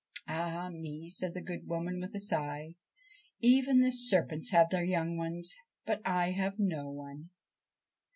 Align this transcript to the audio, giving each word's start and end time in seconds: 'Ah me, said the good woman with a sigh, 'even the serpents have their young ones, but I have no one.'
'Ah 0.27 0.67
me, 0.71 1.07
said 1.11 1.35
the 1.35 1.41
good 1.43 1.67
woman 1.67 1.99
with 1.99 2.15
a 2.15 2.19
sigh, 2.19 2.73
'even 3.39 3.81
the 3.81 3.91
serpents 3.91 4.49
have 4.49 4.71
their 4.71 4.83
young 4.83 5.15
ones, 5.15 5.55
but 5.85 6.01
I 6.03 6.31
have 6.31 6.55
no 6.57 6.89
one.' 6.89 7.29